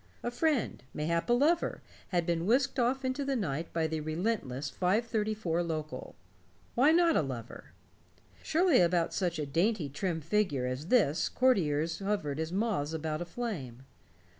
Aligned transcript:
A 0.23 0.31
friend, 0.31 0.81
mayhap 0.95 1.29
a 1.29 1.33
lover, 1.33 1.83
had 2.07 2.25
been 2.25 2.47
whisked 2.47 2.79
off 2.79 3.05
into 3.05 3.23
the 3.23 3.35
night 3.35 3.71
by 3.71 3.85
the 3.85 3.99
relentless 4.01 4.67
five 4.67 5.05
thirty 5.05 5.35
four 5.35 5.61
local. 5.61 6.15
Why 6.73 6.91
not 6.91 7.15
a 7.15 7.21
lover? 7.21 7.65
Surely 8.41 8.81
about 8.81 9.13
such 9.13 9.37
a 9.37 9.45
dainty 9.45 9.89
trim 9.89 10.19
figure 10.19 10.65
as 10.65 10.87
this 10.87 11.29
courtiers 11.29 11.99
hovered 11.99 12.39
as 12.39 12.51
moths 12.51 12.93
about 12.93 13.21
a 13.21 13.25
flame. 13.25 13.83